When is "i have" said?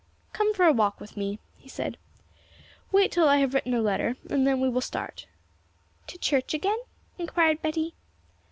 3.29-3.53